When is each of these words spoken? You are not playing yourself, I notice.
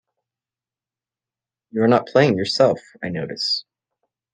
You 1.69 1.83
are 1.83 1.87
not 1.87 2.07
playing 2.07 2.35
yourself, 2.35 2.79
I 3.03 3.09
notice. 3.09 3.65